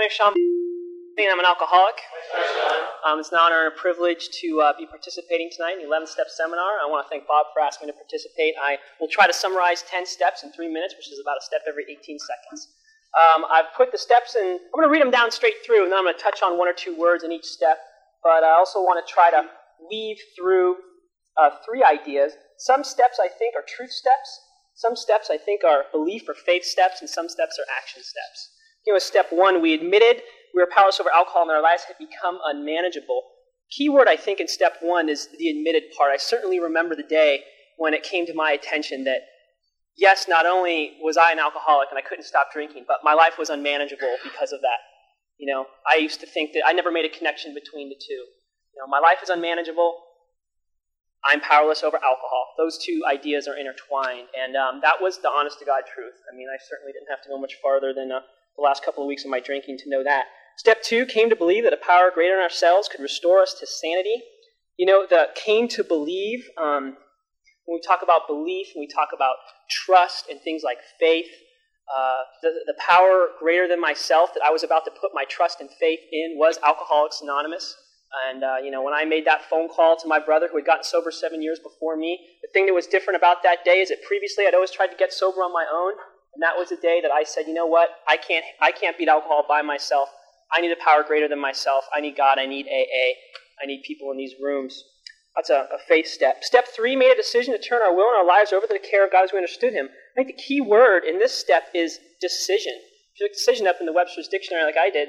[0.00, 2.00] My name's Sean, I'm an alcoholic.
[3.04, 6.08] Um, it's an honor and a privilege to uh, be participating tonight in the 11
[6.08, 6.80] Step Seminar.
[6.80, 8.56] I want to thank Bob for asking me to participate.
[8.56, 11.68] I will try to summarize 10 steps in three minutes, which is about a step
[11.68, 12.72] every 18 seconds.
[13.12, 15.92] Um, I've put the steps in, I'm going to read them down straight through, and
[15.92, 17.76] then I'm going to touch on one or two words in each step.
[18.24, 19.52] But I also want to try to
[19.84, 20.80] weave through
[21.36, 22.40] uh, three ideas.
[22.56, 24.40] Some steps I think are truth steps,
[24.72, 28.56] some steps I think are belief or faith steps, and some steps are action steps.
[28.86, 30.22] You know, step one, we admitted
[30.54, 33.22] we were powerless over alcohol and our lives had become unmanageable.
[33.70, 36.10] Key word I think in step one is the admitted part.
[36.12, 37.44] I certainly remember the day
[37.76, 39.22] when it came to my attention that
[39.96, 43.38] yes, not only was I an alcoholic and I couldn't stop drinking, but my life
[43.38, 44.80] was unmanageable because of that.
[45.38, 48.24] You know, I used to think that I never made a connection between the two.
[48.74, 49.96] You know, my life is unmanageable.
[51.24, 52.44] I'm powerless over alcohol.
[52.56, 56.16] Those two ideas are intertwined, and um, that was the honest to God truth.
[56.32, 58.20] I mean, I certainly didn't have to go much farther than uh,
[58.60, 60.26] the last couple of weeks of my drinking to know that.
[60.56, 63.66] Step two came to believe that a power greater than ourselves could restore us to
[63.66, 64.22] sanity.
[64.76, 66.44] You know, the came to believe.
[66.56, 66.96] Um,
[67.64, 69.36] when we talk about belief, when we talk about
[69.70, 71.30] trust and things like faith,
[71.88, 75.60] uh, the, the power greater than myself that I was about to put my trust
[75.60, 77.74] and faith in was Alcoholics Anonymous.
[78.28, 80.66] And, uh, you know, when I made that phone call to my brother who had
[80.66, 83.88] gotten sober seven years before me, the thing that was different about that day is
[83.90, 85.94] that previously I'd always tried to get sober on my own.
[86.34, 87.88] And that was the day that I said, you know what?
[88.08, 90.08] I can't, I can't beat alcohol by myself.
[90.52, 91.84] I need a power greater than myself.
[91.94, 92.38] I need God.
[92.38, 93.14] I need AA.
[93.62, 94.84] I need people in these rooms.
[95.36, 96.42] That's a, a faith step.
[96.42, 98.78] Step three made a decision to turn our will and our lives over to the
[98.78, 99.86] care of God as we understood Him.
[99.86, 102.74] I think the key word in this step is decision.
[103.14, 105.08] If you look decision up in the Webster's Dictionary like I did,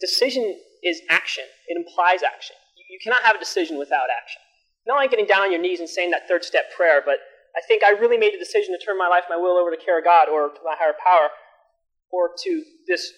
[0.00, 1.44] decision is action.
[1.66, 2.56] It implies action.
[2.76, 4.40] You, you cannot have a decision without action.
[4.86, 7.18] Not only getting down on your knees and saying that third step prayer, but
[7.56, 9.76] I think I really made the decision to turn my life, my will over to
[9.76, 11.30] care of God or to my higher power
[12.10, 13.12] or to this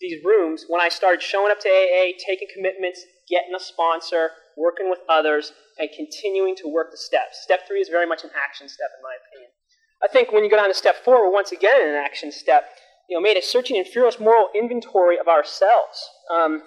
[0.00, 4.90] these rooms when I started showing up to AA, taking commitments, getting a sponsor, working
[4.90, 7.40] with others, and continuing to work the steps.
[7.42, 9.50] Step three is very much an action step, in my opinion.
[10.02, 12.30] I think when you go down to step four, we're once again in an action
[12.32, 12.64] step.
[13.08, 16.02] You know, made a searching and fearless moral inventory of ourselves.
[16.30, 16.62] Um,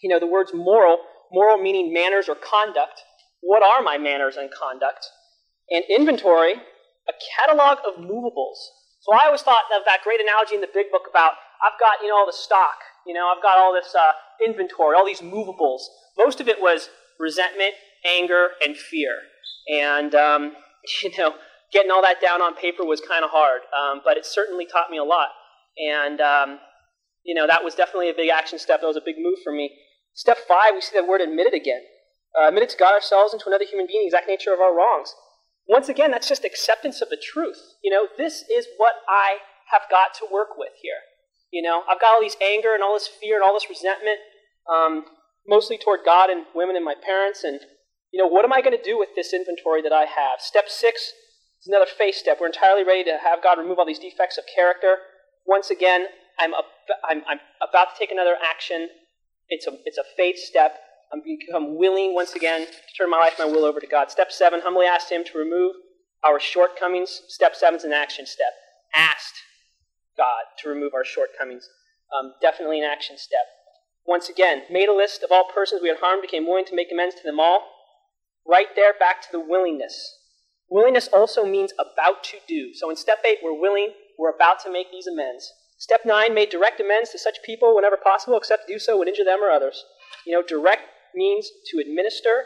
[0.00, 0.98] you know, the words moral,
[1.30, 3.02] moral meaning manners or conduct.
[3.40, 5.06] What are my manners and conduct?
[5.72, 6.54] And inventory,
[7.08, 8.58] a catalog of movables.
[9.00, 12.02] So I always thought of that great analogy in the big book about I've got,
[12.02, 14.12] you know, all the stock, you know, I've got all this uh,
[14.44, 15.88] inventory, all these movables.
[16.18, 17.74] Most of it was resentment,
[18.04, 19.18] anger, and fear.
[19.68, 20.52] And, um,
[21.02, 21.34] you know,
[21.72, 24.90] getting all that down on paper was kind of hard, um, but it certainly taught
[24.90, 25.28] me a lot.
[25.78, 26.58] And, um,
[27.24, 28.80] you know, that was definitely a big action step.
[28.80, 29.70] That was a big move for me.
[30.14, 31.80] Step five, we see the word admitted again.
[32.38, 34.74] Uh, admitted to God ourselves and to another human being the exact nature of our
[34.74, 35.14] wrongs.
[35.68, 37.58] Once again, that's just acceptance of the truth.
[37.82, 39.38] You know, this is what I
[39.70, 41.00] have got to work with here.
[41.50, 44.18] You know, I've got all these anger and all this fear and all this resentment,
[44.70, 45.04] um,
[45.46, 47.44] mostly toward God and women and my parents.
[47.44, 47.60] And,
[48.10, 50.40] you know, what am I going to do with this inventory that I have?
[50.40, 51.12] Step six
[51.60, 52.38] is another faith step.
[52.40, 54.96] We're entirely ready to have God remove all these defects of character.
[55.46, 56.06] Once again,
[56.38, 56.54] I'm,
[57.08, 58.88] I'm, I'm about to take another action.
[59.48, 60.78] It's a, it's a faith step.
[61.12, 64.10] I'm become willing once again to turn my life, my will over to God.
[64.10, 65.76] Step seven, humbly asked Him to remove
[66.24, 67.20] our shortcomings.
[67.28, 68.52] Step seven is an action step.
[68.94, 69.34] Asked
[70.16, 71.68] God to remove our shortcomings.
[72.16, 73.44] Um, definitely an action step.
[74.06, 76.88] Once again, made a list of all persons we had harmed, became willing to make
[76.90, 77.68] amends to them all.
[78.46, 80.18] Right there, back to the willingness.
[80.68, 82.72] Willingness also means about to do.
[82.74, 85.52] So in step eight, we're willing, we're about to make these amends.
[85.76, 89.08] Step nine, made direct amends to such people whenever possible, except to do so would
[89.08, 89.84] injure them or others.
[90.26, 90.82] You know, direct
[91.14, 92.44] means to administer,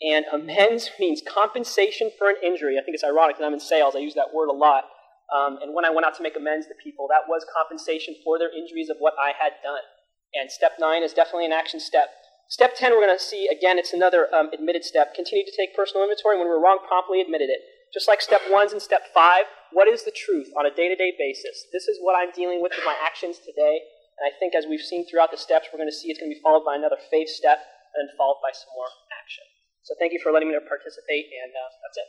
[0.00, 2.78] and amends means compensation for an injury.
[2.78, 3.94] I think it's ironic that I'm in sales.
[3.96, 4.84] I use that word a lot.
[5.30, 8.38] Um, and when I went out to make amends to people, that was compensation for
[8.38, 9.86] their injuries of what I had done.
[10.34, 12.10] And step nine is definitely an action step.
[12.50, 15.14] Step 10, we're going to see, again, it's another um, admitted step.
[15.14, 16.36] Continue to take personal inventory.
[16.36, 17.62] When we're wrong, promptly admitted it.
[17.94, 20.96] Just like step ones and step five, what is the truth on a day to
[20.98, 21.66] day basis?
[21.72, 23.86] This is what I'm dealing with with my actions today.
[24.18, 26.30] And I think as we've seen throughout the steps, we're going to see it's going
[26.30, 27.58] to be followed by another faith step
[27.98, 29.46] and followed by some more action.
[29.82, 32.08] So thank you for letting me participate, and uh, that's it.